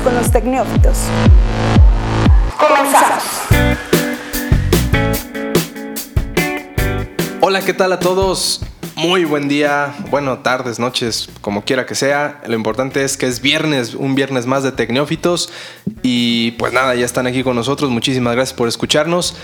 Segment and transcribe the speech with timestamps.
[0.00, 0.98] con los tecnófitos.
[2.58, 3.24] Comenzamos.
[7.40, 8.60] Hola, ¿qué tal a todos?
[8.96, 12.40] Muy buen día, bueno, tardes, noches, como quiera que sea.
[12.46, 15.50] Lo importante es que es viernes, un viernes más de Tecnófitos.
[16.02, 17.90] Y pues nada, ya están aquí con nosotros.
[17.90, 19.36] Muchísimas gracias por escucharnos.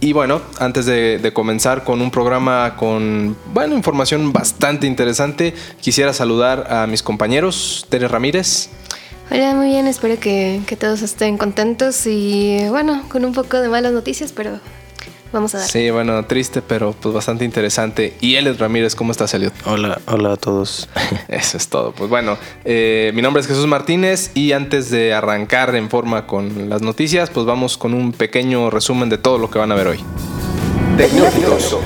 [0.00, 6.12] Y bueno, antes de, de, comenzar con un programa con, bueno, información bastante interesante, quisiera
[6.12, 8.70] saludar a mis compañeros, Tere Ramírez.
[9.30, 13.68] Hola, muy bien, espero que, que, todos estén contentos y bueno, con un poco de
[13.68, 14.58] malas noticias, pero
[15.34, 15.68] vamos a dar.
[15.68, 18.16] Sí, bueno, triste, pero pues bastante interesante.
[18.22, 19.52] Y Elliot Ramírez, ¿cómo estás, Elliot?
[19.66, 20.88] Hola, hola a todos.
[21.28, 21.92] Eso es todo.
[21.92, 26.70] Pues bueno, eh, mi nombre es Jesús Martínez y antes de arrancar en forma con
[26.70, 29.88] las noticias, pues vamos con un pequeño resumen de todo lo que van a ver
[29.88, 30.00] hoy.
[30.96, 31.76] Tecnófitos.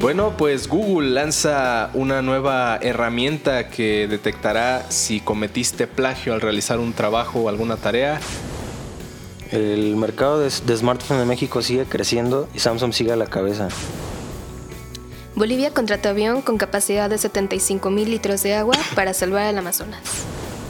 [0.00, 6.92] Bueno, pues Google lanza una nueva herramienta que detectará si cometiste plagio al realizar un
[6.92, 8.20] trabajo o alguna tarea.
[9.50, 13.68] El mercado de, de smartphones en México sigue creciendo y Samsung sigue a la cabeza.
[15.34, 20.00] Bolivia contrató avión con capacidad de 75 mil litros de agua para salvar al Amazonas.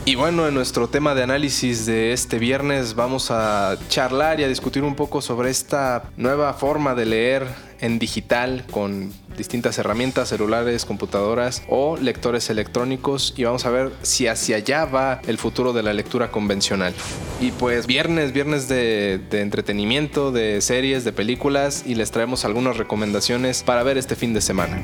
[0.05, 4.47] Y bueno, en nuestro tema de análisis de este viernes vamos a charlar y a
[4.47, 10.85] discutir un poco sobre esta nueva forma de leer en digital con distintas herramientas, celulares,
[10.85, 15.83] computadoras o lectores electrónicos y vamos a ver si hacia allá va el futuro de
[15.83, 16.93] la lectura convencional.
[17.39, 22.77] Y pues viernes, viernes de, de entretenimiento, de series, de películas y les traemos algunas
[22.77, 24.81] recomendaciones para ver este fin de semana.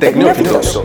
[0.00, 0.80] Tecnófilos.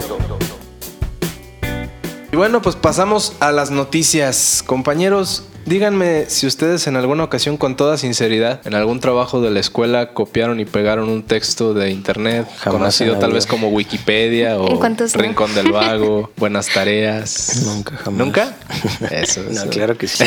[2.32, 4.62] Y bueno, pues pasamos a las noticias.
[4.66, 9.60] Compañeros, díganme si ustedes en alguna ocasión, con toda sinceridad, en algún trabajo de la
[9.60, 14.80] escuela copiaron y pegaron un texto de internet, Jamás conocido tal vez como Wikipedia o.
[15.16, 17.64] Rincón del Vago, Buenas Tareas.
[17.66, 18.20] Nunca, jamás.
[18.20, 18.56] ¿Nunca?
[19.12, 19.70] Eso, No, eso.
[19.70, 20.24] claro que sí.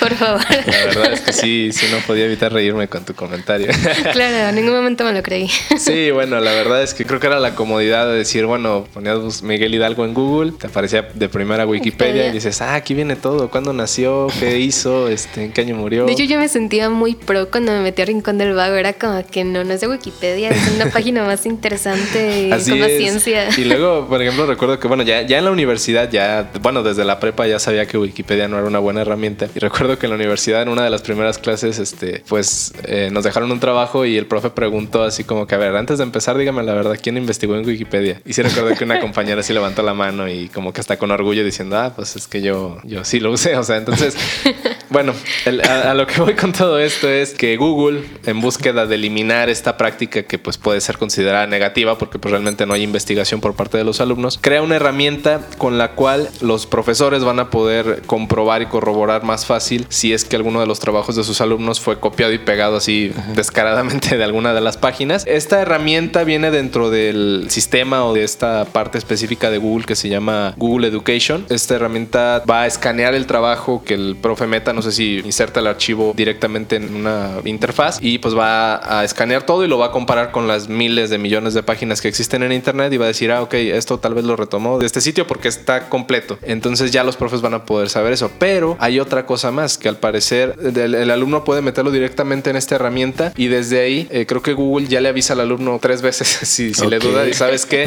[0.00, 0.40] Por favor.
[0.66, 3.68] La verdad es que sí, sí no podía evitar reírme con tu comentario.
[4.12, 5.48] claro, en ningún momento me lo creí.
[5.78, 9.42] Sí, bueno, la verdad es que creo que era la comodidad de decir, bueno, ponías
[9.42, 13.50] Miguel Hidalgo en Google, te aparecía de primera Wikipedia y dices, ah, aquí viene todo,
[13.50, 16.06] cuándo nació, qué hizo, este, en qué año murió.
[16.06, 18.76] De hecho, yo me sentía muy pro cuando me metí a Rincón del Vago.
[18.76, 22.80] Era como que no, no es de Wikipedia, es una página más interesante Así con
[22.80, 22.98] más es.
[22.98, 23.48] ciencia.
[23.56, 27.04] Y luego, por ejemplo, recuerdo que, bueno, ya, ya en la universidad, ya, bueno, desde
[27.04, 29.48] la prepa ya sabía que Wikipedia no era una buena herramienta.
[29.54, 33.10] Y recuerdo que en la universidad, en una de las primeras clases, este, pues eh,
[33.12, 36.04] nos dejaron un trabajo y el profe preguntó así como que, a ver, antes de
[36.04, 38.20] empezar, dígame la verdad, ¿quién investigó en Wikipedia?
[38.24, 41.10] Y sí recuerdo que una compañera sí levantó la mano y como que está con
[41.10, 43.56] orgullo diciendo, ah, pues es que yo, yo sí lo usé.
[43.56, 44.16] O sea, entonces,
[44.90, 45.12] bueno,
[45.44, 48.94] el- a, a lo que voy con todo esto es que Google, en búsqueda de
[48.94, 53.40] eliminar esta práctica que pues puede ser considerada negativa, porque pues realmente no hay investigación
[53.40, 57.50] por parte de los alumnos, crea una herramienta con la cual los profesores van a
[57.50, 61.40] poder comprobar y corroborar más fácil si es que alguno de los trabajos de sus
[61.40, 65.24] alumnos fue copiado y pegado así descaradamente de alguna de las páginas.
[65.26, 70.08] Esta herramienta viene dentro del sistema o de esta parte específica de Google que se
[70.08, 71.46] llama Google Education.
[71.48, 75.60] Esta herramienta va a escanear el trabajo que el profe meta, no sé si inserta
[75.60, 79.86] el archivo directamente en una interfaz y pues va a escanear todo y lo va
[79.86, 83.06] a comparar con las miles de millones de páginas que existen en internet y va
[83.06, 86.38] a decir, ah, ok, esto tal vez lo retomó de este sitio porque está completo.
[86.42, 88.30] Entonces ya los profes van a poder saber eso.
[88.38, 92.56] Pero hay otra cosa más que al parecer el, el alumno puede meterlo directamente en
[92.56, 96.02] esta herramienta y desde ahí eh, creo que Google ya le avisa al alumno tres
[96.02, 97.86] veces si, si le duda y sabes que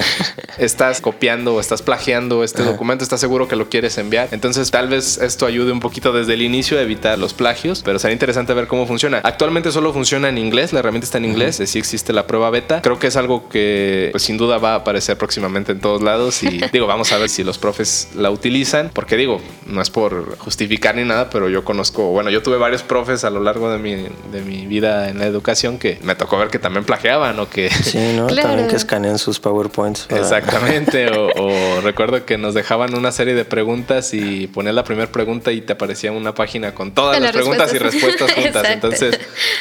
[0.58, 2.72] estás copiando o estás plagiando este Ajá.
[2.72, 4.30] documento, estás seguro que lo quieres enviar.
[4.32, 8.14] Entonces tal vez esto ayude un poquito desde el inicio evitar los plagios, pero será
[8.14, 9.20] interesante ver cómo funciona.
[9.24, 12.82] Actualmente solo funciona en inglés, la herramienta está en inglés, sí existe la prueba beta.
[12.82, 16.44] Creo que es algo que pues, sin duda va a aparecer próximamente en todos lados
[16.44, 20.38] y digo, vamos a ver si los profes la utilizan, porque digo, no es por
[20.38, 23.78] justificar ni nada, pero yo conozco, bueno, yo tuve varios profes a lo largo de
[23.78, 23.96] mi,
[24.32, 27.70] de mi vida en la educación que me tocó ver que también plagiaban o que...
[27.70, 28.28] Sí, ¿no?
[28.32, 28.50] Claro.
[28.50, 30.06] También que escanean sus PowerPoints.
[30.08, 34.84] para- Exactamente, o, o recuerdo que nos dejaban una serie de preguntas y ponías la
[34.84, 38.32] primera pregunta y te aparecía una página con todas las las preguntas y respuestas.
[38.36, 38.68] juntas.
[38.70, 39.18] Entonces,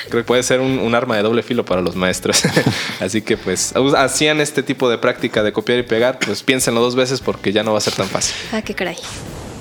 [0.09, 2.43] creo que puede ser un, un arma de doble filo para los maestros.
[3.01, 6.97] Así que, pues, hacían este tipo de práctica de copiar y pegar, pues piénsenlo dos
[6.97, 8.35] veces porque ya no va a ser tan fácil.
[8.53, 8.97] Ah, qué caray.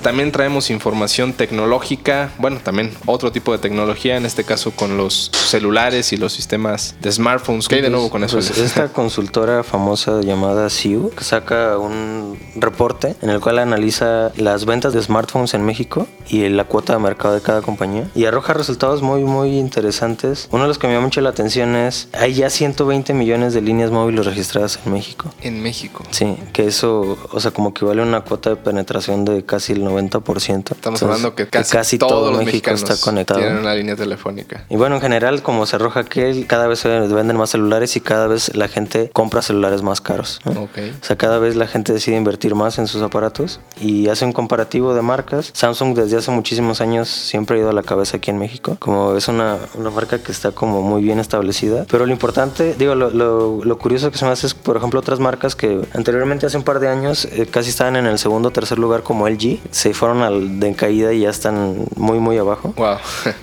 [0.02, 5.30] También traemos información tecnológica, bueno, también otro tipo de tecnología, en este caso con los
[5.32, 7.68] celulares y los sistemas de smartphones.
[7.68, 8.36] ¿Qué hay de nuevo con eso?
[8.36, 14.92] Pues esta consultora famosa llamada que saca un reporte en el cual analiza las ventas
[14.92, 19.02] de smartphones en México y la cuota de mercado de cada compañía y arroja resultados
[19.02, 20.48] muy muy interesantes.
[20.52, 23.60] Uno de los que me llama mucho la atención es hay ya 120 millones de
[23.60, 25.32] líneas móviles registradas en México.
[25.42, 26.04] En México.
[26.10, 29.84] Sí, que eso, o sea, como que vale una cuota de penetración de casi el
[29.90, 30.72] 90%.
[30.72, 33.40] Estamos hablando que casi, todos, los México mexicanos está conectado.
[33.40, 34.64] tienen una línea telefónica.
[34.68, 38.00] Y bueno, en general, como se arroja que cada vez se venden más celulares y
[38.00, 40.40] cada vez la gente compra celulares más caros.
[40.44, 40.68] O
[41.02, 44.94] sea, cada vez la gente decide invertir más en sus aparatos y hace un comparativo
[44.94, 45.50] de marcas.
[45.52, 48.76] Samsung desde hace muchísimos años siempre ha ido a la cabeza aquí en México.
[48.78, 51.86] Como es una, una marca que está como muy bien establecida.
[51.90, 55.20] Pero lo importante, digo, lo, lo, curioso que se me hace es, por ejemplo, otras
[55.20, 58.52] marcas que anteriormente hace un par de años eh, casi estaban en el segundo o
[58.52, 62.74] tercer lugar como LG, se fueron al de caída y ya están muy, muy abajo.
[62.76, 62.96] Wow.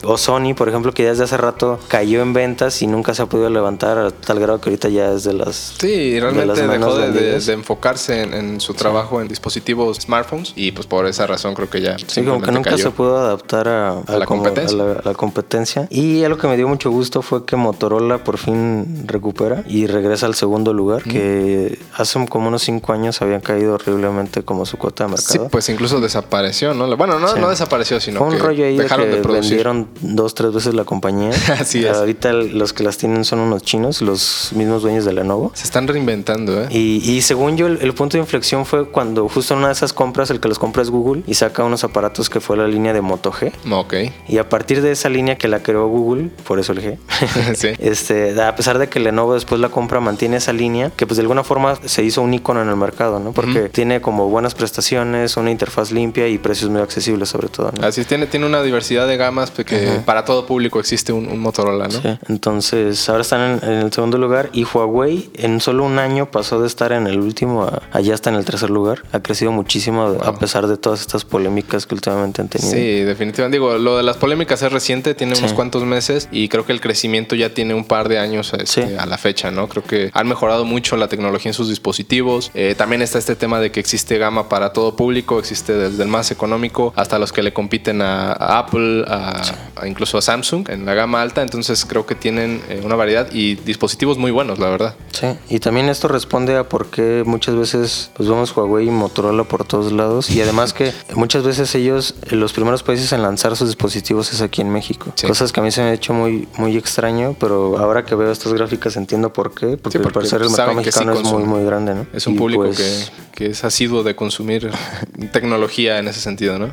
[0.03, 3.25] o Sony, por ejemplo, que desde hace rato cayó en ventas y nunca se ha
[3.25, 5.75] podido levantar a tal grado que ahorita ya es de las.
[5.79, 11.25] Sí, realmente dejó de, enfocarse en, su trabajo en dispositivos smartphones y pues por esa
[11.25, 11.97] razón creo que ya.
[11.97, 14.77] Sí, como que nunca se pudo adaptar a, la, competencia.
[14.77, 15.87] a la, competencia.
[15.89, 20.27] Y algo que me dio mucho gusto fue que Motorola por fin recupera y regresa
[20.27, 25.05] al segundo lugar, que hace como unos cinco años habían caído horriblemente como su cuota
[25.05, 25.45] de mercado.
[25.45, 26.26] Sí, pues incluso desapareció,
[26.75, 26.97] ¿no?
[26.97, 30.53] Bueno, no, no desapareció, sino fue un rollo ahí dejaron de, que vendieron dos, tres
[30.53, 31.31] veces la compañía.
[31.59, 31.95] Así es.
[31.95, 35.51] Ahorita los que las tienen son unos chinos, los mismos dueños de Lenovo.
[35.53, 36.67] Se están reinventando, ¿eh?
[36.71, 40.29] Y, según yo, el, punto de inflexión fue cuando justo en una de esas compras,
[40.29, 43.01] el que los compra es Google y saca unos aparatos que fue la línea de
[43.01, 43.51] Moto G.
[43.71, 43.93] Ok.
[44.27, 46.97] Y a partir de esa línea que la creó Google, por eso el G,
[47.55, 47.69] sí.
[47.79, 51.21] este, a pesar de que Lenovo después la compra, mantiene esa línea que pues de
[51.21, 53.31] alguna forma se hizo un icono en el mercado, ¿no?
[53.31, 57.71] Porque tiene como buenas prestaciones, una interfaz limpia y precios muy accesibles sobre todo.
[57.79, 57.85] ¿no?
[57.85, 62.01] Así tiene, tiene una diversidad de gamas porque para todo público existe un, Motorola, ¿no?
[62.01, 62.17] Sí.
[62.29, 66.67] Entonces ahora están en, el segundo lugar y Huawei en solo un año pasó de
[66.67, 69.03] estar en el último a allá está en el tercer lugar.
[69.11, 72.71] Ha crecido muchísimo a pesar de todas estas polémicas que últimamente han tenido.
[72.71, 73.55] Sí, definitivamente.
[73.55, 76.81] Digo, lo de las polémicas es reciente, tiene unos cuantos meses y creo que el
[76.81, 79.67] crecimiento ya tiene un par de años este, a la fecha, ¿no?
[79.67, 82.51] Creo que han mejorado mucho la tecnología en sus dispositivos.
[82.53, 86.11] Eh, también está este tema de que existe gama para todo público, existe desde el
[86.11, 89.41] más económico hasta los que le compiten a, Apple, a,
[89.85, 91.41] incluso a Samsung en la gama alta.
[91.41, 94.95] Entonces creo que tienen eh, una variedad y dispositivos muy buenos, la verdad.
[95.11, 99.43] Sí, y también esto responde a por qué muchas veces pues vemos Huawei y Motorola
[99.43, 103.67] por todos lados y además que muchas veces ellos, los primeros países en lanzar sus
[103.67, 105.13] dispositivos es aquí en México.
[105.25, 108.31] Cosas que a mí se me ha hecho muy, muy extraño, pero ahora que veo
[108.31, 111.93] estas gráficas entiendo por qué, porque, al parecer el mercado mexicano es muy, muy grande,
[111.93, 112.07] ¿no?
[112.13, 114.71] Es un público pues que, que es asiduo de consumir
[115.31, 116.71] tecnología en ese sentido, ¿no?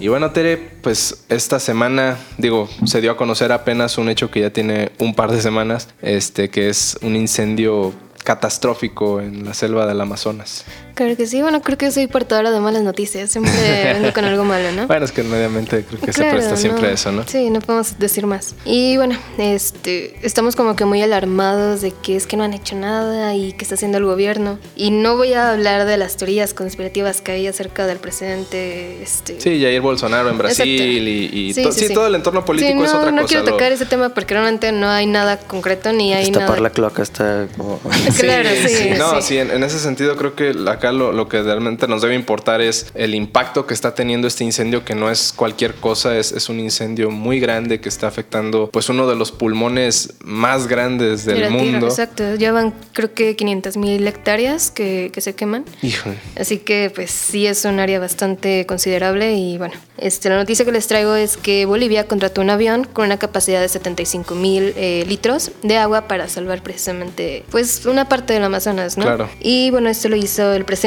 [0.00, 4.40] Y bueno, Tere, pues esta semana, digo, se dio a conocer apenas un hecho que
[4.40, 7.92] ya tiene un par de semanas, este, que es un incendio
[8.22, 10.64] catastrófico en la selva del Amazonas.
[10.98, 13.52] Claro que sí, bueno, creo que soy portadora de malas noticias, siempre
[14.00, 14.88] vengo con algo malo, ¿no?
[14.88, 17.22] Bueno, es que mediamente creo que se presta siempre eso, ¿no?
[17.24, 18.56] Sí, no podemos decir más.
[18.64, 22.74] Y bueno, este, estamos como que muy alarmados de que es que no han hecho
[22.74, 24.58] nada y que está haciendo el gobierno.
[24.74, 29.00] Y no voy a hablar de las teorías conspirativas que hay acerca del presidente.
[29.00, 29.40] Este...
[29.40, 33.12] Sí, Jair Bolsonaro en Brasil y, sí, todo el entorno político es otra cosa.
[33.12, 36.46] No quiero tocar ese tema porque realmente no hay nada concreto ni hay nada.
[36.46, 37.78] Tapar la cloaca está como...
[38.18, 38.90] claro, sí.
[38.98, 40.54] No, sí, en, en, ese sentido creo que
[40.88, 44.84] acá lo, que realmente nos debe importar es el impacto que está teniendo este incendio,
[44.84, 48.88] que no es cualquier cosa, es, es un incendio muy grande que está afectando pues
[48.88, 51.86] uno de los pulmones más grandes del mundo.
[51.86, 55.64] exacto, llevan creo que 500 mil hectáreas que, que, se queman.
[55.82, 56.16] Híjole.
[56.38, 60.72] Así que pues sí es un área bastante considerable y bueno, este, la noticia que
[60.72, 65.04] les traigo es que Bolivia contrató un avión con una capacidad de 75 mil eh,
[65.08, 69.04] litros de agua para salvar precisamente pues una parte del Amazonas, ¿no?
[69.04, 69.28] Claro.
[69.40, 70.77] Y bueno, esto lo hizo el presidente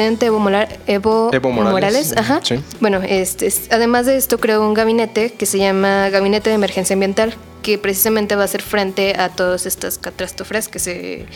[0.86, 2.14] Evo, Evo, Morales.
[2.16, 2.40] Ajá.
[2.80, 7.34] Bueno, este, además de esto creó un gabinete que se llama Gabinete de Emergencia Ambiental,
[7.62, 11.26] que precisamente va a hacer frente a todas estas catástrofes que se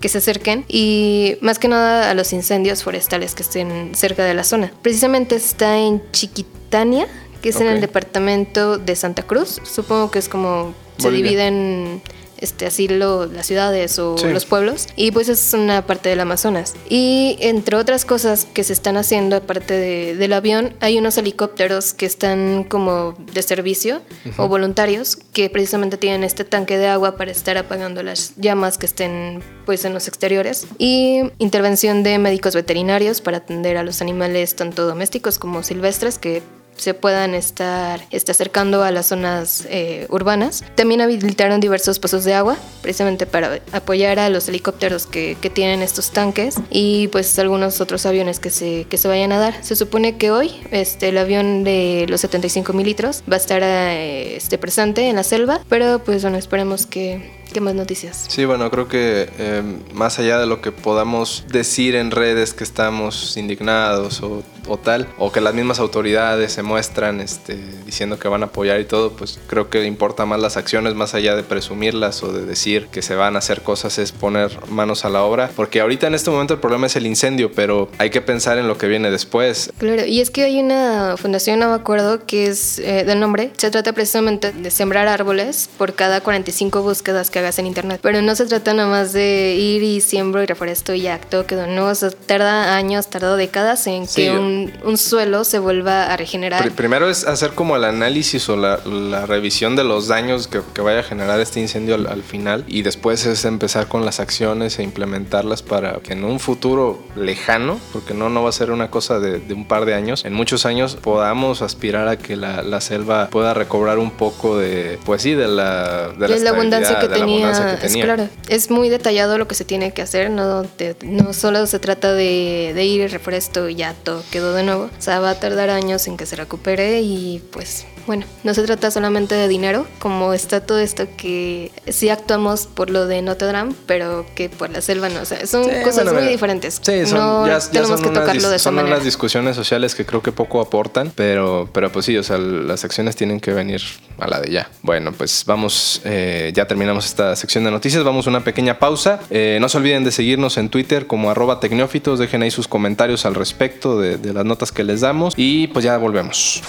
[0.00, 4.34] que se acerquen y más que nada a los incendios forestales que estén cerca de
[4.34, 4.72] la zona.
[4.82, 7.06] Precisamente está en Chiquitania,
[7.40, 9.60] que es en el departamento de Santa Cruz.
[9.62, 12.02] Supongo que es como se divide en
[12.42, 14.88] este, así las ciudades o los pueblos.
[14.96, 16.74] Y pues es una parte del Amazonas.
[16.88, 19.74] Y entre otras cosas que se están haciendo, aparte
[20.14, 24.02] del avión, hay unos helicópteros que están como de servicio
[24.36, 28.86] o voluntarios que precisamente tienen este tanque de agua para estar apagando las llamas que
[28.86, 30.66] estén pues en los exteriores.
[30.78, 36.42] Y intervención de médicos veterinarios para atender a los animales tanto domésticos como silvestres que
[36.76, 40.64] se puedan estar, acercando a las zonas eh, urbanas.
[40.74, 46.12] También habilitaron diversos pozos de agua, precisamente para apoyar a los helicópteros que, tienen estos
[46.12, 49.62] tanques y pues algunos otros aviones que se, que se vayan a dar.
[49.62, 53.62] Se supone que hoy este, el avión de los 75 mil litros va a estar
[53.62, 58.24] eh, este, presente en la selva, pero pues bueno, esperemos que, ¿Qué más noticias?
[58.28, 62.64] Sí, bueno, creo que em, más allá de lo que podamos decir en redes que
[62.64, 64.42] estamos indignados o,
[64.78, 68.86] tal, o que las mismas autoridades se muestran este, diciendo que van a apoyar y
[68.86, 72.86] todo, pues creo que importa más las acciones, más allá de presumirlas o de decir
[72.86, 76.14] que se van a hacer cosas, es poner manos a la obra, porque ahorita en
[76.14, 79.10] este momento el problema es el incendio, pero hay que pensar en lo que viene
[79.10, 79.70] después.
[79.76, 83.52] Claro, y es que hay una fundación, no me acuerdo, que es eh, del nombre,
[83.58, 88.22] se trata precisamente de sembrar árboles por cada 45 búsquedas que hagas en internet, pero
[88.22, 91.86] no se trata nada más de ir y siembro y reforesto y todo quedó, no,
[91.86, 96.70] o sea, tarda años, tarda décadas en que un, un, suelo se vuelva a regenerar.
[96.72, 100.80] primero es hacer como el análisis o la, la revisión de los daños que, que,
[100.80, 104.78] vaya a generar este incendio al, al final y después es empezar con las acciones
[104.78, 108.90] e implementarlas para que en un futuro lejano, porque no, no va a ser una
[108.90, 112.62] cosa de, de un par de años, en muchos años podamos aspirar a que la,
[112.62, 117.08] la selva pueda recobrar un poco de, pues sí, de la, de la, abundancia que
[117.08, 117.31] tenía.
[117.38, 120.66] Es, claro, es muy detallado lo que se tiene que hacer, no,
[121.02, 124.84] no solo se trata de, de ir y refresco y ya todo quedó de nuevo,
[124.84, 128.62] o sea, va a tardar años en que se recupere y pues bueno, no se
[128.64, 133.52] trata solamente de dinero, como está todo esto que sí actuamos por lo de Notre
[133.52, 135.20] Dame, pero que por la selva no.
[135.20, 136.80] O sea, son cosas muy diferentes.
[136.82, 138.98] Sí, son, ya, tenemos que tocarlo de esa son manera.
[138.98, 143.14] discusiones sociales que creo que poco aportan, pero, pero pues sí, o sea, las acciones
[143.14, 143.82] tienen que venir
[144.18, 144.68] a la de ya.
[144.82, 149.20] Bueno, pues vamos, eh, ya terminamos esta sección de noticias, vamos a una pequeña pausa.
[149.30, 153.24] Eh, no se olviden de seguirnos en Twitter como arroba tecnófitos, dejen ahí sus comentarios
[153.26, 156.62] al respecto de, las notas que les damos y pues ya volvemos.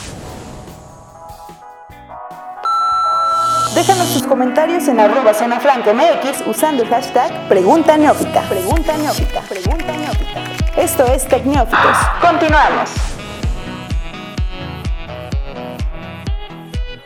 [3.75, 5.31] Déjanos tus comentarios en arroba
[6.47, 8.47] usando el hashtag Pregunta Neófita.
[8.47, 9.41] Pregunta Neófita.
[9.41, 10.43] Pregunta Neófita.
[10.77, 11.97] Esto es Tecnófitos.
[12.21, 13.12] Continuamos.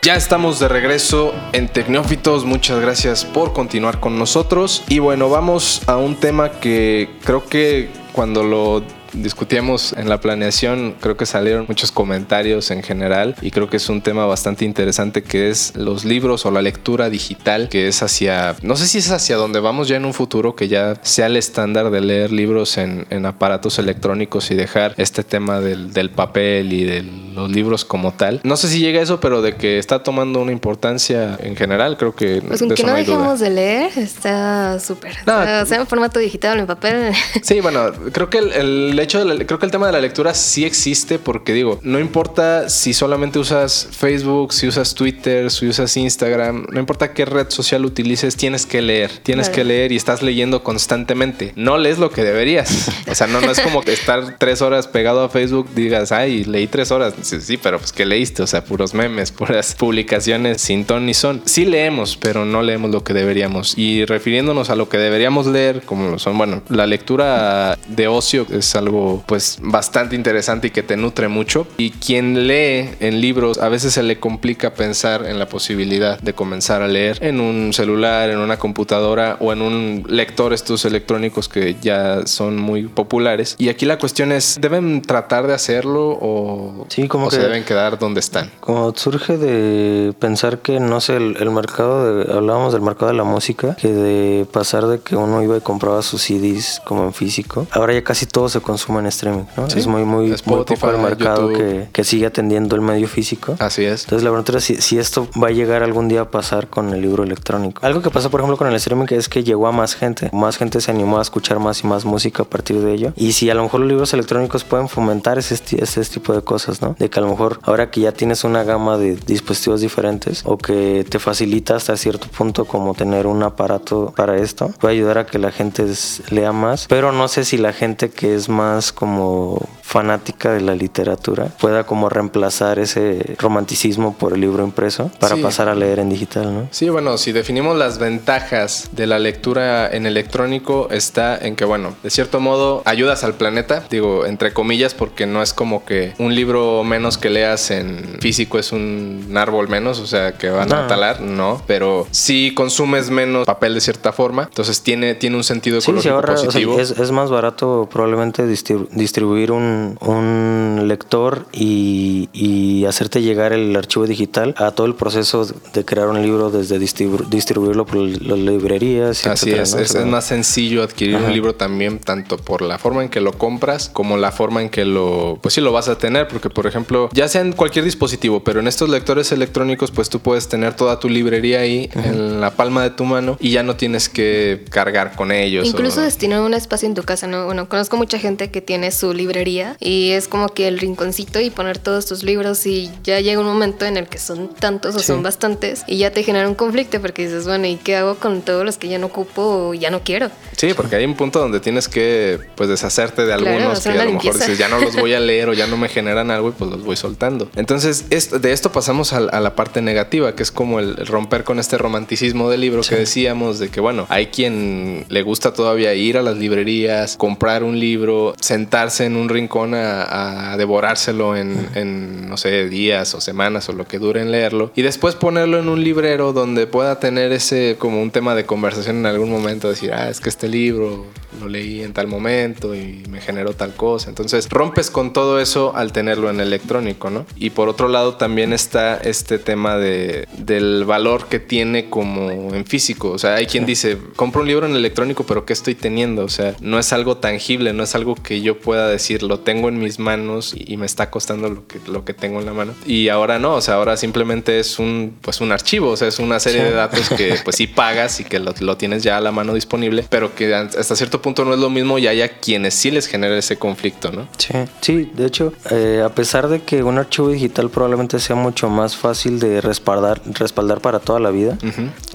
[0.01, 4.83] Ya estamos de regreso en Tecnófitos, muchas gracias por continuar con nosotros.
[4.87, 8.83] Y bueno, vamos a un tema que creo que cuando lo
[9.21, 13.89] discutíamos en la planeación, creo que salieron muchos comentarios en general y creo que es
[13.89, 18.55] un tema bastante interesante que es los libros o la lectura digital, que es hacia,
[18.61, 21.37] no sé si es hacia donde vamos ya en un futuro, que ya sea el
[21.37, 27.03] estándar de leer libros en, aparatos electrónicos y dejar este tema del, papel y de
[27.33, 28.39] los libros como tal.
[28.43, 31.97] No sé si llega a eso, pero de que está tomando una importancia en general,
[31.97, 32.41] creo que...
[32.47, 35.17] Pues aunque no, dejemos de leer, está súper.
[35.25, 37.13] o sea, en formato digital, en papel.
[37.41, 40.65] Sí, bueno, creo que el el hecho creo que el tema de la lectura sí
[40.65, 46.65] existe porque digo, no importa si solamente usas Facebook, si usas Twitter, si usas Instagram,
[46.71, 50.63] no importa qué red social utilices, tienes que leer, tienes que leer y estás leyendo
[50.63, 51.53] constantemente.
[51.55, 52.89] No lees lo que deberías.
[53.09, 56.67] O sea, no, no es como estar tres horas pegado a Facebook, digas, ay, leí
[56.67, 57.13] tres horas.
[57.21, 61.41] Sí, pero pues que leíste, o sea, puros memes, puras publicaciones sin ton ni son.
[61.45, 63.77] Sí leemos, pero no leemos lo que deberíamos.
[63.77, 68.75] Y refiriéndonos a lo que deberíamos leer, como son, bueno, la lectura de ocio es
[68.75, 71.67] algo pues bastante interesante y que te nutre mucho.
[71.77, 76.33] Y quien lee en libros a veces se le complica pensar en la posibilidad de
[76.33, 81.49] comenzar a leer en un celular, en una computadora o en un lector estos electrónicos
[81.49, 83.55] que ya son muy populares.
[83.57, 87.99] Y aquí la cuestión es, ¿deben tratar de hacerlo o, sí, como se deben quedar
[87.99, 88.51] donde están?
[88.59, 93.23] Como surge de pensar que, no sé, el, mercado, de, hablábamos del mercado de la
[93.23, 97.67] música, que de pasar de que uno iba y compraba sus CDs como en físico,
[97.71, 99.67] ahora ya casi todo se consume en streaming, ¿no?
[99.67, 103.55] Es muy, muy, muy poco el mercado que, que, sigue atendiendo el medio físico.
[103.59, 104.03] Así es.
[104.03, 106.93] Entonces la pregunta es si, si, esto va a llegar algún día a pasar con
[106.93, 107.85] el libro electrónico.
[107.85, 110.29] Algo que pasa, por ejemplo, con el streaming es que llegó a más gente.
[110.33, 113.13] Más gente se animó a escuchar más y más música a partir de ello.
[113.15, 116.81] Y si a lo mejor los libros electrónicos pueden fomentar ese, ese tipo de cosas,
[116.81, 116.95] ¿no?
[116.97, 120.57] De que a lo mejor ahora que ya tienes una gama de dispositivos diferentes o
[120.57, 125.25] que te facilita hasta cierto punto como tener un aparato para esto, puede ayudar a
[125.25, 125.85] que la gente
[126.29, 126.87] lea más.
[126.87, 131.85] Pero no sé si la gente que es más como fanática de la literatura pueda
[131.85, 136.67] como reemplazar ese romanticismo por el libro impreso para pasar a leer en digital, ¿no?
[136.71, 141.95] Sí, bueno, si definimos las ventajas de la lectura en electrónico está en que, bueno,
[142.03, 146.35] de cierto modo ayudas al planeta, digo, entre comillas, porque no es como que un
[146.35, 150.87] libro menos que leas en físico es un árbol menos, o sea, que van a
[150.87, 155.79] talar, no, pero si consumes menos papel de cierta forma, entonces tiene, tiene un sentido
[155.79, 156.77] ecológico positivo.
[156.77, 158.45] es, es, más barato probablemente
[158.91, 165.45] distribuir un, un lector y, y, hacerte llegar el archivo digital a todo el proceso
[165.73, 169.25] de crear un libro desde distribuirlo por las librerías.
[169.27, 173.21] Así es, es, más sencillo adquirir un libro también tanto por la forma en que
[173.21, 176.49] lo compras como la forma en que lo, pues sí lo vas a tener, porque
[176.49, 180.47] por ejemplo, ya sea en cualquier dispositivo, pero en estos lectores electrónicos, pues tú puedes
[180.47, 184.09] tener toda tu librería ahí en la palma de tu mano y ya no tienes
[184.09, 185.65] que cargar con ellos.
[185.67, 187.45] Incluso destinar un espacio en tu casa, ¿no?
[187.45, 191.49] Bueno, conozco mucha gente que tiene su librería y es como que el rinconcito y
[191.49, 194.99] poner todos tus libros y ya llega un momento en el que son tantos o
[194.99, 198.41] son bastantes y ya te genera un conflicto porque dices, bueno, ¿y qué hago con
[198.41, 200.29] todos los que ya no ocupo o ya no quiero?
[200.55, 204.13] Sí, porque hay un punto donde tienes que pues deshacerte de algunos que a lo
[204.13, 206.51] mejor dices, ya no los voy a leer o ya no me generan algo y
[206.51, 207.49] pues los voy soltando.
[207.55, 211.77] Entonces, de esto pasamos a, la parte negativa, que es como el, romper con este
[211.77, 216.21] romanticismo del libro que decíamos, de que bueno, hay quien le gusta todavía ir a
[216.21, 222.67] las librerías, comprar un libro, sentarse en un rincón a, devorárselo en, en, no sé,
[222.69, 226.33] días o semanas o lo que dure en leerlo, y después ponerlo en un librero
[226.33, 230.19] donde pueda tener ese como un tema de conversación en algún momento, decir, ah, es
[230.19, 231.05] que este libro
[231.39, 234.09] lo leí en tal momento y me generó tal cosa.
[234.09, 237.25] Entonces rompes con todo eso al tenerlo en electrónico, ¿no?
[237.35, 242.65] Y por otro lado también está este tema de, del valor que tiene como en
[242.65, 243.11] físico.
[243.11, 246.23] O sea, hay quien dice, compro un libro en electrónico, pero ¿qué estoy teniendo?
[246.23, 249.69] O sea, no es algo tangible, no es algo que yo pueda decir, lo tengo
[249.69, 252.73] en mis manos y me está costando lo que, lo que tengo en la mano.
[252.85, 256.19] Y ahora no, o sea, ahora simplemente es un, pues un archivo, o sea, es
[256.19, 259.21] una serie de datos que pues sí pagas y que lo, lo tienes ya a
[259.21, 262.73] la mano disponible, pero que hasta cierto punto no es lo mismo y haya quienes
[262.73, 264.27] sí les genera ese conflicto, ¿no?
[264.37, 268.67] Sí, sí, de hecho, eh, a pesar de que un archivo digital probablemente sea mucho
[268.67, 271.57] más fácil de respaldar, respaldar para toda la vida,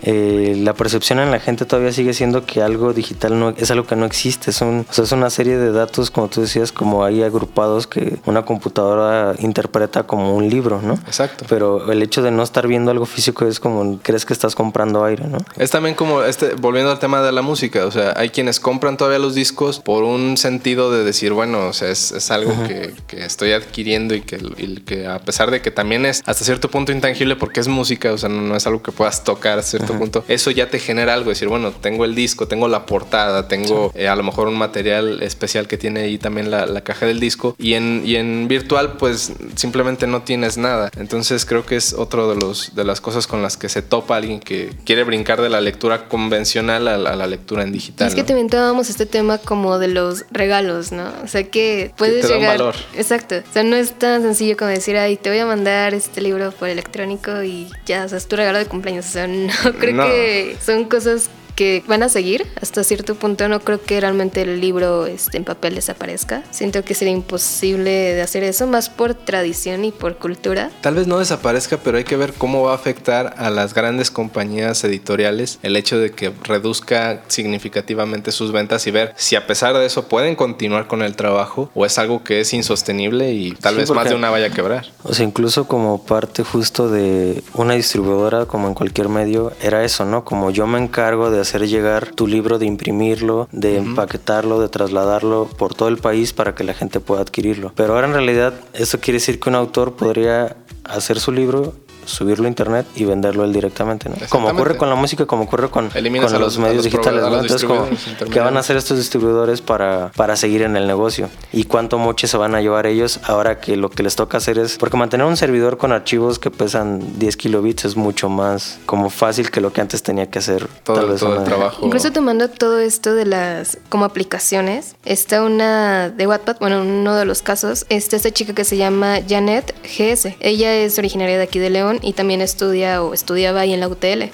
[0.02, 3.87] eh, la percepción en la gente todavía sigue siendo que algo digital no es algo
[3.87, 6.73] que no existe, es, un, o sea, es una serie de datos, como tú decías,
[6.73, 10.94] como hay agrupados que una computadora interpreta como un libro, ¿no?
[10.94, 11.44] Exacto.
[11.49, 15.04] Pero el hecho de no estar viendo algo físico es como crees que estás comprando
[15.04, 15.38] aire, ¿no?
[15.56, 18.97] Es también como, este, volviendo al tema de la música, o sea, hay quienes compran
[18.97, 22.94] todavía los discos por un sentido de decir, bueno, o sea, es, algo que,
[23.25, 24.38] estoy adquiriendo y que,
[24.87, 28.18] que, a pesar de que también es hasta cierto punto intangible porque es música, o
[28.18, 31.30] sea, no, es algo que puedas tocar a cierto punto, eso ya te genera algo,
[31.30, 35.23] decir, bueno, tengo el disco, tengo la portada, tengo eh, a lo mejor un material
[35.23, 39.33] especial que tiene ahí también la, caja del disco y en, y en virtual pues
[39.55, 40.91] simplemente no tienes nada.
[40.97, 44.17] Entonces creo que es otro de, los, de las cosas con las que se topa
[44.17, 48.09] alguien que quiere brincar de la lectura convencional a la, lectura en digital.
[48.09, 51.13] Es que te inventábamos este tema como de los regalos, ¿no?
[51.23, 52.59] O sea que puedes llegar.
[52.59, 52.75] valor.
[52.97, 53.37] Exacto.
[53.37, 56.50] O sea, no es tan sencillo como decir, ay, te voy a mandar este libro
[56.52, 59.07] por electrónico y ya, o sea, es tu regalo de cumpleaños.
[59.07, 63.49] O sea, no creo que son cosas que van a seguir hasta cierto punto.
[63.49, 66.43] No creo que realmente el libro este, en papel desaparezca.
[66.50, 70.71] Siento que sería imposible de hacer eso, más por tradición y por cultura.
[70.80, 74.10] Tal vez no desaparezca, pero hay que ver cómo va a afectar a las grandes
[74.10, 79.75] compañías editoriales el hecho de que reduzca significativamente sus ventas y ver si a pesar
[79.75, 83.76] de eso pueden continuar con el trabajo o es algo que es insostenible y tal
[83.76, 84.86] vez más de una vaya a quebrar.
[85.02, 90.04] O sea, incluso como parte justo de una distribuidora, como en cualquier medio, era eso,
[90.04, 90.25] ¿no?
[90.25, 95.49] Como yo me encargo de hacer llegar tu libro, de imprimirlo, de empaquetarlo, de trasladarlo
[95.59, 97.73] por todo el país para que la gente pueda adquirirlo.
[97.76, 102.47] Pero ahora en realidad eso quiere decir que un autor podría hacer su libro subirlo
[102.47, 104.17] a internet y venderlo él directamente, ¿no?
[104.28, 107.41] Como ocurre con la música, como ocurre con, con los, medios digitales, ¿no?
[107.41, 107.86] Entonces, como,
[108.30, 111.28] ¿qué van a hacer estos distribuidores para, para seguir en el negocio?
[111.52, 114.58] ¿Y cuánto moche se van a llevar ellos ahora que lo que les toca hacer
[114.58, 114.78] es...
[114.78, 119.50] Porque mantener un servidor con archivos que pesan 10 kilobits es mucho más como fácil
[119.50, 120.69] que lo que antes tenía que hacer.
[120.84, 121.84] Todo, todo el trabajo.
[121.84, 127.25] Incluso tomando todo esto de las como aplicaciones, está una de Wattpad, bueno, uno de
[127.25, 130.36] los casos, está esta chica que se llama Janet GS.
[130.41, 133.89] Ella es originaria de aquí de León y también estudia o estudiaba ahí en la
[133.89, 134.25] UTL.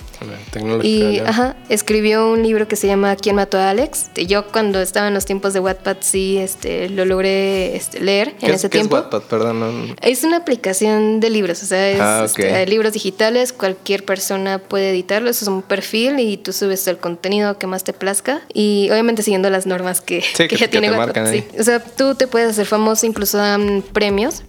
[0.83, 4.11] Y ajá, escribió un libro que se llama ¿Quién mató a Alex?
[4.27, 8.53] Yo cuando estaba en los tiempos de Wattpad sí este, lo logré este, leer en
[8.53, 8.97] ese tiempo.
[8.97, 9.23] Es Wattpad?
[9.23, 9.97] Perdón.
[10.03, 14.91] Es una aplicación de libros, o sea, es ah, este, libros digitales, cualquier persona puede
[14.91, 18.89] editarlo, eso es un perfil y tú subes el contenido que más te plazca y
[18.91, 21.35] obviamente siguiendo las normas que, ya tiene Wattpad.
[21.59, 24.43] O sea, tú te puedes hacer famoso, incluso dan premios,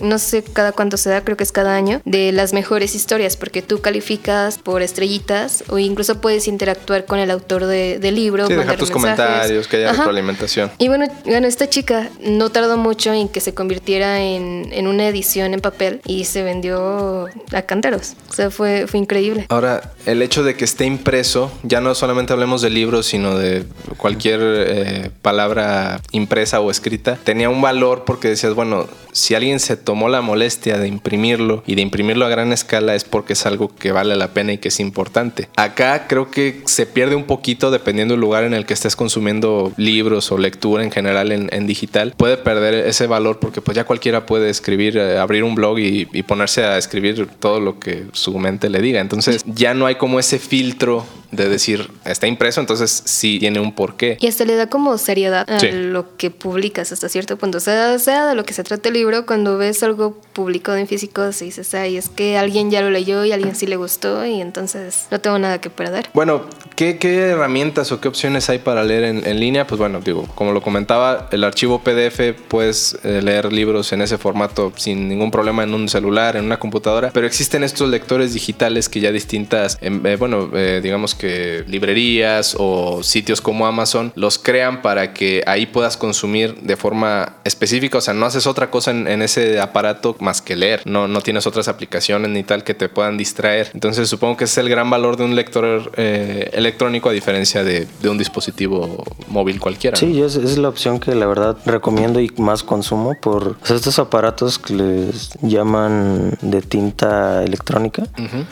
[0.00, 3.36] no sé cada cuánto se da, creo que es cada año, de las mejores historias,
[3.36, 8.46] porque tú calificas por estrellitas o incluso puedes interactuar con el autor del libro.
[8.46, 10.70] Sí, dejar tus comentarios, que haya retroalimentación.
[10.78, 15.08] Y bueno, bueno, esta chica no tardó mucho en que se convirtiera en, en una
[15.08, 18.14] edición en papel y se vendió a cántaros.
[18.30, 19.46] O sea, fue, fue increíble.
[19.48, 23.64] Ahora, el hecho de que esté impreso, ya no solamente hablemos de libros, sino de
[23.96, 29.76] cualquier eh, palabra impresa o escrita, tenía un valor porque decías, bueno, si alguien se
[29.76, 33.74] tomó la molestia de imprimirlo y de imprimirlo a gran escala es porque es algo
[33.74, 35.48] que vale la pena y que es importante.
[35.56, 39.72] Acá creo que se pierde un poquito dependiendo del lugar en el que estés consumiendo
[39.76, 42.14] libros o lectura en general en, digital.
[42.16, 46.08] Puede perder ese valor porque pues ya cualquiera puede escribir, eh, abrir un blog y,
[46.12, 49.00] y ponerse a escribir todo lo que su mente le diga.
[49.00, 53.72] Entonces ya no hay como ese filtro de decir, está impreso, entonces sí tiene un
[53.72, 54.16] porqué.
[54.20, 57.58] Y hasta le da como seriedad a lo que publicas hasta cierto punto.
[57.58, 60.86] O sea, sea de lo que se trata el libro, cuando ves algo publicado en
[60.86, 63.76] físico, se dices, ay, es que alguien ya lo leyó y a alguien sí le
[63.76, 66.10] gustó y entonces no tengo nada que perder.
[66.14, 69.66] Bueno, ¿qué, qué herramientas o qué opciones hay para leer en, línea?
[69.66, 74.18] Pues bueno, digo, como lo comentaba, el archivo PDF puedes eh, leer libros en ese
[74.18, 78.88] formato sin ningún problema en un celular, en una computadora, pero existen estos lectores digitales
[78.88, 84.38] que ya distintas, em, eh, bueno, eh, digamos que librerías o sitios como Amazon los
[84.38, 87.98] crean para que ahí puedas consumir de forma específica.
[87.98, 90.82] O sea, no haces otra cosa en, ese aparato más que leer.
[90.84, 93.70] No, no tienes otras aplicaciones ni tal que te puedan distraer.
[93.74, 97.86] Entonces supongo que es el gran valor de un lector eh, electrónico a diferencia de,
[98.08, 99.96] un dispositivo móvil cualquiera.
[99.96, 104.58] Sí, es, es, la opción que la verdad recomiendo y más consumo por estos aparatos
[104.58, 108.04] que les llaman de tinta electrónica.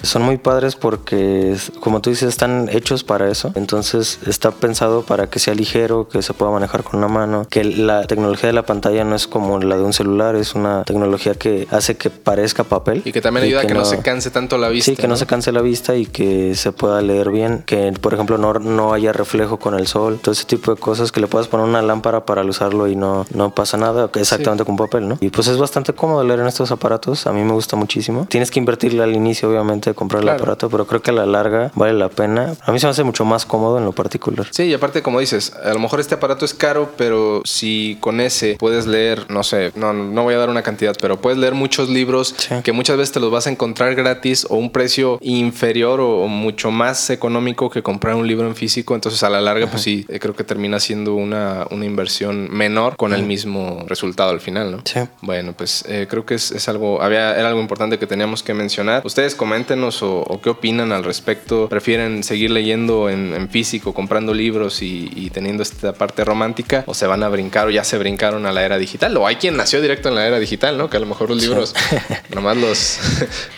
[0.03, 3.53] Son muy padres porque, como tú dices, están hechos para eso.
[3.55, 7.65] Entonces está pensado para que sea ligero, que se pueda manejar con una mano, que
[7.65, 11.35] la tecnología de la pantalla no es como la de un celular, es una tecnología
[11.35, 13.03] que hace que parezca papel.
[13.05, 14.93] Y que también ayuda a que, no, se canse tanto la vista.
[14.93, 15.17] Sí, que ¿no?
[15.17, 18.93] se canse la vista y que se pueda leer bien, que por ejemplo no, no
[18.93, 21.83] haya reflejo con el sol, todo ese tipo de cosas, que le puedas poner una
[21.83, 25.19] lámpara para usarlo y no, no pasa nada, exactamente con papel, ¿no?
[25.21, 28.27] Y pues es bastante cómodo leer en estos aparatos, a mí me gusta muchísimo.
[28.29, 31.27] Tienes que invertirle al inicio, obviamente, de comprar el aparato, pero creo que a la
[31.27, 34.47] larga vale la pena a mí se me hace mucho más cómodo en lo particular.
[34.51, 38.21] Sí, y aparte, como dices, a lo mejor este aparato es caro, pero si con
[38.21, 41.55] ese puedes leer, no sé, no, no voy a dar una cantidad, pero puedes leer
[41.55, 46.01] muchos libros que muchas veces te los vas a encontrar gratis o un precio inferior
[46.01, 48.95] o, mucho más económico que comprar un libro en físico.
[48.95, 52.97] Entonces, a la larga, pues sí, eh, creo que termina siendo una, una inversión menor
[52.97, 54.83] con el mismo resultado al final, ¿no?
[54.85, 55.01] Sí.
[55.21, 58.55] Bueno, pues eh, creo que es, es, algo, había, era algo importante que teníamos que
[58.55, 59.03] mencionar.
[59.05, 61.69] Ustedes coméntenos o, o qué opinan al respecto.
[61.69, 67.23] ¿Prefieren seguir leyendo en, físico, comprando libros y, teniendo esta parte romántica, o se van
[67.23, 70.09] a brincar o ya se brincaron a la era digital, o hay quien nació directo
[70.09, 70.91] en la era digital, ¿no?
[70.91, 71.75] Que a lo mejor los libros
[72.35, 72.99] nomás los,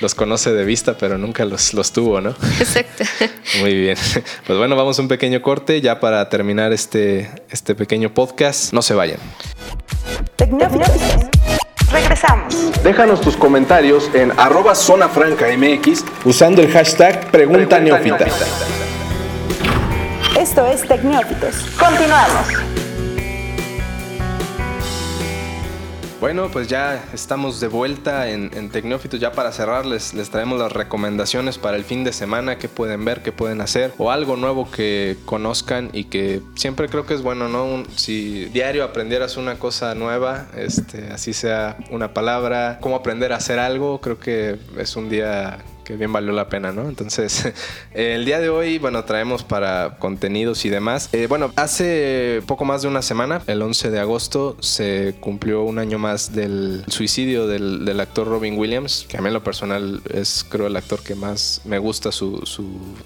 [0.00, 2.30] los conoce de vista, pero nunca los, los tuvo, ¿no?
[2.58, 3.04] Exacto.
[3.60, 3.96] Muy bien.
[4.46, 8.72] Pues bueno, vamos a un pequeño corte ya para terminar este, este pequeño podcast.
[8.72, 9.18] No se vayan.
[11.90, 12.82] Regresamos.
[12.82, 18.26] Déjanos tus comentarios en arroba zona franca MX usando el hashtag Pregunta, Neófita.
[20.38, 21.54] Esto es Tecnófitos.
[21.78, 22.48] Continuamos.
[26.18, 29.20] Bueno, pues ya estamos de vuelta en, en Tecnófitos.
[29.20, 33.22] Ya para cerrarles, les traemos las recomendaciones para el fin de semana, que pueden ver,
[33.22, 37.48] qué pueden hacer, o algo nuevo que conozcan y que siempre creo que es bueno,
[37.48, 37.84] ¿no?
[37.96, 43.58] si diario aprendieras una cosa nueva, este, así sea una palabra, cómo aprender a hacer
[43.58, 46.88] algo, creo que es un día que bien valió la pena, ¿no?
[46.88, 47.52] Entonces,
[47.94, 51.08] el día de hoy, bueno, traemos para contenidos y demás.
[51.12, 55.78] Eh, bueno, hace poco más de una semana, el 11 de agosto, se cumplió un
[55.78, 60.44] año más del suicidio del, actor Robin Williams, que a mí en lo personal es
[60.46, 62.42] creo el actor que más me gusta su,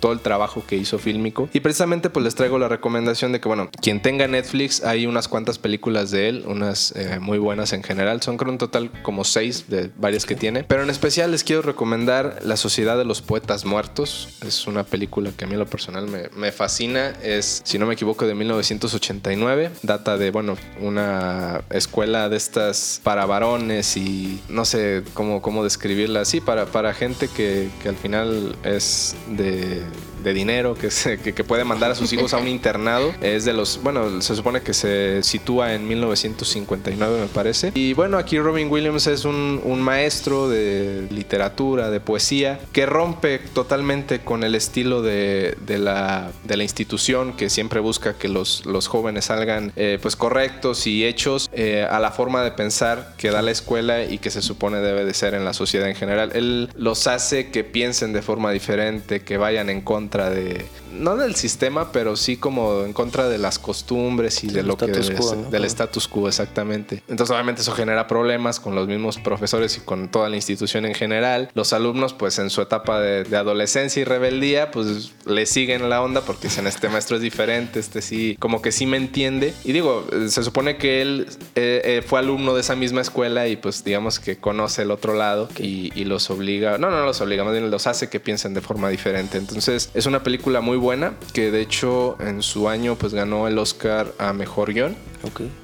[0.01, 1.49] todo el trabajo que hizo fílmico.
[1.53, 5.29] Y precisamente pues les traigo la recomendación de que, bueno, quien tenga Netflix, hay unas
[5.29, 8.23] cuantas películas de él, unas eh, muy buenas en general.
[8.23, 10.65] Son creo un total como seis de varias que tiene.
[10.65, 14.29] Pero en especial les quiero recomendar La Sociedad de los Poetas Muertos.
[14.47, 17.11] Es una película que a mí en lo personal me, fascina.
[17.23, 19.71] Es, si no me equivoco, de 1989.
[19.83, 26.21] Data de, bueno, una escuela de estas para varones y no sé cómo, cómo describirla
[26.21, 29.83] así, para, para gente que, que al final es de
[30.23, 33.13] dinero, que, que, puede mandar a sus hijos a un internado.
[33.21, 37.73] Es de los, bueno, se supone que se sitúa en 1959 me parece.
[37.75, 43.39] Y bueno, aquí Robin Williams es un, un maestro de literatura, de poesía, que rompe
[43.39, 48.67] totalmente con el estilo de, de, la, de la institución que siempre busca que los,
[48.67, 53.31] los jóvenes salgan eh, pues correctos y hechos eh, a la forma de pensar que
[53.31, 56.31] da la escuela y que se supone debe de ser en la sociedad en general.
[56.35, 61.35] Él los hace que piensen de forma diferente, que vayan en contra de, no del
[61.35, 66.09] sistema, pero sí como en contra de las costumbres y de lo que del status
[66.09, 67.03] quo exactamente.
[67.09, 70.95] Entonces obviamente eso genera problemas con los mismos profesores y con toda la institución en
[70.95, 71.51] general.
[71.55, 76.23] Los alumnos pues en su etapa de, adolescencia y rebeldía pues le siguen la onda
[76.23, 79.55] porque dicen este maestro es diferente, este sí, como que sí me entiende.
[79.65, 83.57] Y digo, se supone que él eh, eh, fue alumno de esa misma escuela y
[83.57, 87.45] pues digamos que conoce el otro lado y, y los obliga, no, no los obliga,
[87.45, 89.39] más bien los hace que piensen de forma diferente.
[89.39, 93.59] Entonces es una película muy buena, que de hecho en su año pues ganó el
[93.59, 94.97] Oscar a Mejor Guión.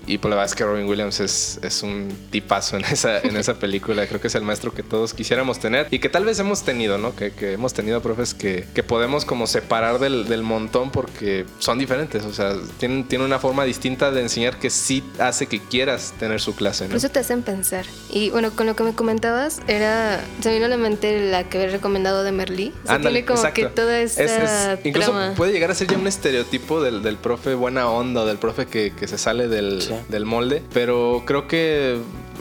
[0.07, 3.37] Y pues la verdad es que Robin Williams es, es un tipazo en esa, en
[3.37, 4.07] esa película.
[4.07, 6.99] Creo que es el maestro que todos quisiéramos tener y que tal vez hemos tenido,
[6.99, 7.15] ¿no?
[7.17, 11.79] Que, que hemos tenido profes que, que podemos como separar del, del, montón porque son
[11.79, 12.25] diferentes.
[12.25, 16.41] O sea, tienen, tienen una forma distinta de enseñar que sí hace que quieras tener
[16.41, 16.91] su clase, ¿no?
[16.91, 17.87] Por eso te hacen pensar.
[18.11, 20.23] Y bueno, con lo que me comentabas, era.
[20.41, 22.73] Se me vino a la mente la que había recomendado de Merlí.
[22.89, 24.79] O tiene como que toda esta.
[24.85, 28.39] incluso puede llegar a ser ya un estereotipo del, del profe buena onda o del
[28.39, 31.99] profe que, que se sale del, molde, pero creo que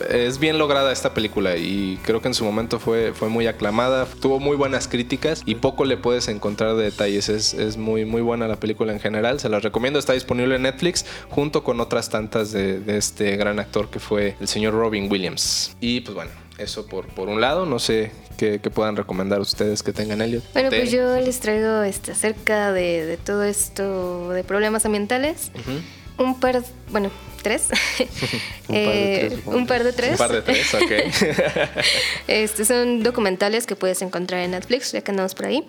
[0.10, 4.06] es bien lograda esta película y creo que en su momento fue, fue muy aclamada,
[4.22, 8.48] tuvo muy buenas críticas y poco le puedes encontrar de detalles, es, muy, muy buena
[8.48, 12.52] la película en general, se la recomiendo, está disponible en Netflix junto con otras tantas
[12.52, 15.76] de, este gran actor que fue el señor Robin Williams.
[15.82, 19.94] Y pues bueno, eso por, por un lado, no sé qué, puedan recomendar ustedes que
[19.94, 20.44] tengan ellos.
[20.54, 25.52] Bueno, pues yo les traigo este, acerca de, todo esto de problemas ambientales
[26.17, 27.67] un par, bueno, tres.
[28.67, 30.13] Eh, un, par de tres.
[30.13, 30.73] un par de tres.
[30.73, 30.91] ok.
[32.28, 35.63] este, son documentales que puedes encontrar en Netflix, ya que andamos por ahí.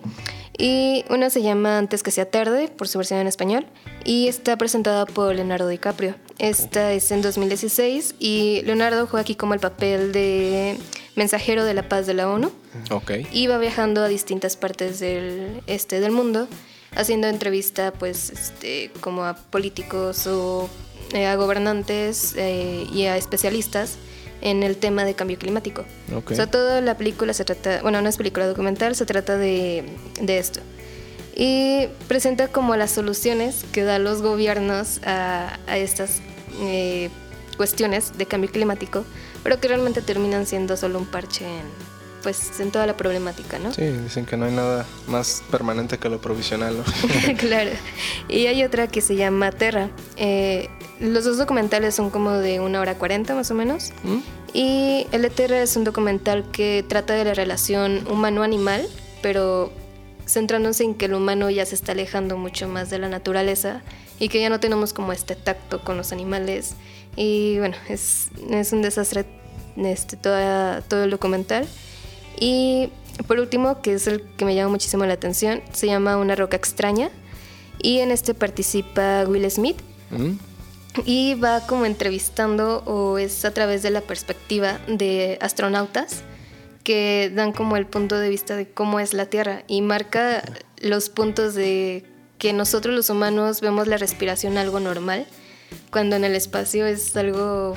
[0.57, 3.67] Y una se llama Antes que sea tarde, por su versión en español,
[4.03, 6.15] y está presentada por Leonardo DiCaprio.
[6.39, 10.79] Esta es en 2016 y Leonardo juega aquí como el papel de
[11.15, 12.51] mensajero de la paz de la ONU.
[12.89, 13.11] Ok.
[13.31, 16.47] Y va viajando a distintas partes del, este, del mundo
[16.95, 20.69] haciendo entrevista pues este, como a políticos o
[21.13, 23.97] eh, a gobernantes eh, y a especialistas
[24.41, 25.85] en el tema de cambio climático.
[26.13, 29.83] O sea, toda la película se trata, bueno, no es película documental, se trata de,
[30.21, 30.59] de esto.
[31.35, 36.21] Y presenta como las soluciones que dan los gobiernos a, a estas
[36.61, 37.09] eh,
[37.57, 39.05] cuestiones de cambio climático,
[39.43, 41.96] pero que realmente terminan siendo solo un parche en,
[42.27, 43.71] pues en toda la problemática, ¿no?
[43.71, 46.83] Sí, dicen que no hay nada más permanente que lo provisional, ¿no?
[47.37, 47.71] claro.
[48.27, 49.91] Y hay otra que se llama Terra.
[50.17, 50.67] Eh,
[50.99, 53.93] los dos documentales son como de una hora cuarenta más o menos.
[54.03, 54.17] ¿Mm?
[54.51, 58.85] Y el de Terra es un documental que trata de la relación humano-animal,
[59.21, 59.71] pero
[60.27, 63.83] centrándose en que el humano ya se está alejando mucho más de la naturaleza
[64.19, 66.75] y que ya no tenemos como este tacto con los animales.
[67.15, 69.23] Y bueno, es, es un desastre
[69.77, 71.65] este, toda, todo el documental.
[72.39, 72.89] Y
[73.27, 76.57] por último, que es el que me llama muchísimo la atención, se llama Una roca
[76.57, 77.09] extraña.
[77.79, 79.77] Y en este participa Will Smith.
[80.11, 80.33] Mm.
[81.05, 86.23] Y va como entrevistando o es a través de la perspectiva de astronautas
[86.83, 90.41] que dan como el punto de vista de cómo es la Tierra y marca
[90.79, 92.05] los puntos de
[92.37, 95.25] que nosotros los humanos vemos la respiración algo normal,
[95.91, 97.75] cuando en el espacio es algo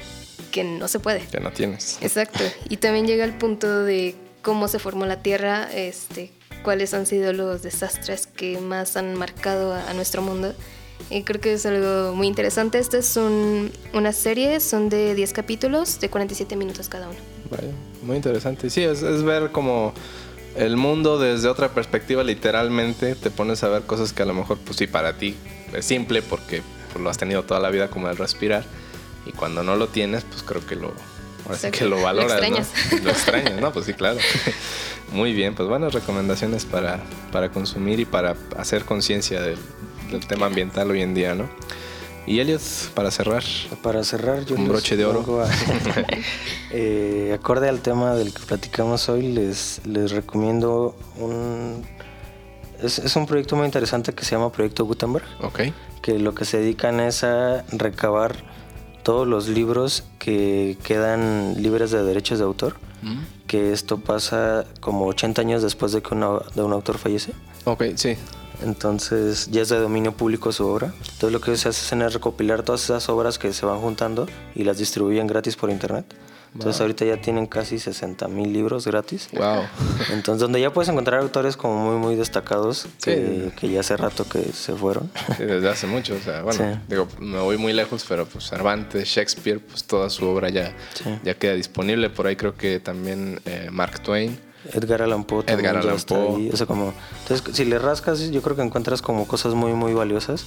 [0.52, 1.20] que no se puede.
[1.26, 1.98] Que no tienes.
[2.00, 2.44] Exacto.
[2.68, 7.32] Y también llega al punto de cómo se formó la Tierra, este, cuáles han sido
[7.32, 10.54] los desastres que más han marcado a, nuestro mundo.
[11.08, 12.78] Y creo que es algo muy interesante.
[12.78, 13.18] Esta es
[13.92, 17.18] una serie, son de 10 capítulos, de 47 minutos cada uno.
[18.02, 18.70] Muy interesante.
[18.70, 19.92] Sí, es, ver como
[20.56, 23.14] el mundo desde otra perspectiva, literalmente.
[23.14, 25.36] Te pones a ver cosas que a lo mejor, pues sí, para ti
[25.74, 28.64] es simple porque pues, lo has tenido toda la vida como el respirar.
[29.26, 30.92] Y cuando no lo tienes, pues creo que lo,
[31.50, 32.40] Así que lo valoras.
[32.40, 32.72] Lo extrañas.
[32.92, 32.98] ¿no?
[33.04, 33.72] Lo extrañas, ¿no?
[33.72, 34.18] Pues sí, claro.
[35.12, 37.00] Muy bien, pues buenas recomendaciones para,
[37.32, 39.58] para consumir y para hacer conciencia del,
[40.28, 41.48] tema ambiental hoy en día, ¿no?
[42.26, 42.60] Y Elliot,
[42.94, 43.42] para cerrar.
[43.82, 45.24] Para cerrar, yo un broche de oro.
[46.72, 51.84] Eh, acorde al tema del que platicamos hoy, les, les recomiendo un.
[52.80, 55.24] Es, es, un proyecto muy interesante que se llama Proyecto Gutenberg.
[55.40, 55.62] Ok.
[56.00, 58.36] Que lo que se dedican es a recabar
[59.02, 63.46] todos los libros que quedan libres de derechos de autor, mm.
[63.46, 67.32] que esto pasa como 80 años después de que de un autor fallece.
[67.64, 68.16] Ok, sí.
[68.62, 70.92] entonces ya es de dominio público su obra.
[70.98, 74.64] Entonces lo que se hace es recopilar todas esas obras que se van juntando y
[74.64, 76.06] las distribuyen gratis por internet.
[76.54, 79.28] Entonces ahorita ya tienen casi 60 mil libros gratis.
[79.32, 79.62] Wow.
[80.12, 84.28] Entonces donde ya puedes encontrar autores como muy muy destacados que, que ya hace rato
[84.28, 85.10] que se fueron.
[85.36, 86.14] Sí, desde hace mucho.
[86.14, 90.26] O sea, bueno, digo, me voy muy lejos, pero pues Cervantes, Shakespeare, pues toda su
[90.26, 90.74] obra ya,
[91.22, 92.10] ya queda disponible.
[92.10, 94.49] Por ahí creo que también eh, Mark Twain.
[94.72, 95.44] Edgar Allan Poe.
[95.46, 96.50] Edgar Allan Poe.
[96.52, 96.92] O sea, como,
[97.22, 100.44] entonces, si le rascas, yo creo que encuentras como cosas muy, muy valiosas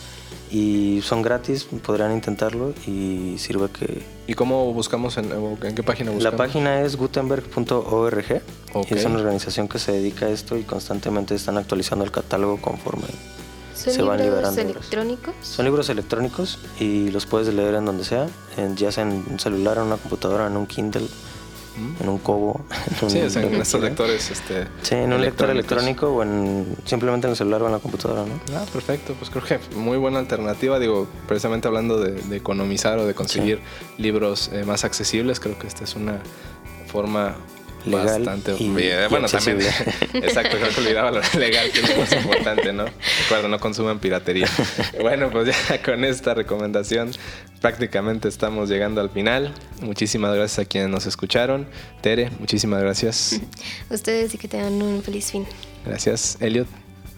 [0.52, 4.04] y son gratis, podrían intentarlo y sirve que...
[4.28, 5.18] ¿Y cómo buscamos?
[5.18, 6.24] En, en qué página buscamos?
[6.24, 8.42] La página es gutenberg.org.
[8.90, 13.08] Es una organización que se dedica a esto y constantemente están actualizando el catálogo conforme
[13.74, 14.52] se van liberando.
[14.52, 15.36] ¿Son libros electrónicos?
[15.42, 18.28] Son libros electrónicos y los puedes leer en donde sea,
[18.76, 21.08] ya sea en un celular, en una computadora, en un Kindle
[22.00, 22.62] en un cobo.
[23.02, 24.30] En sí, en estos lectores.
[24.34, 27.80] Este, sí, en un lector electrónico o en, simplemente en el celular o en la
[27.80, 28.58] computadora, ¿no?
[28.58, 29.14] Ah, perfecto.
[29.14, 30.80] Pues creo que muy buena alternativa.
[30.80, 33.62] Digo, precisamente hablando de, economizar o de conseguir
[33.98, 36.20] libros eh, más accesibles, creo que esta es una
[36.88, 37.36] forma
[37.86, 39.10] bastante bien.
[39.10, 39.60] bueno, también.
[40.14, 42.86] exacto, creo que olvidaba lo legal, que es más importante, ¿no?
[43.24, 44.48] Recuerda, no consuman piratería.
[45.02, 47.12] bueno, pues ya con esta recomendación
[47.62, 49.54] prácticamente estamos llegando al final.
[49.82, 51.68] Muchísimas gracias a quienes nos escucharon.
[52.02, 53.40] Tere, muchísimas gracias.
[53.90, 55.46] Ustedes y que tengan un feliz fin.
[55.86, 56.68] Gracias, Elliot.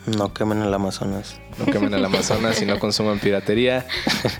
[0.06, 1.39] No quemen el Amazonas.
[1.58, 3.88] No quemen el Amazonas y no consuman piratería.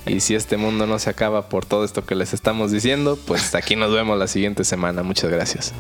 [0.06, 3.56] Y si este mundo no se acaba por todo esto que les estamos diciendo, pues
[3.56, 5.02] aquí nos vemos la siguiente semana.
[5.02, 5.74] Muchas gracias.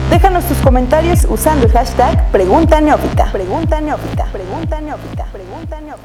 [0.09, 3.31] Déjanos tus comentarios usando el hashtag Pregunta Neófita.
[3.31, 4.25] Pregunta Neófita.
[4.31, 5.25] Pregunta Neófita.
[5.31, 6.02] Pregunta Neófita.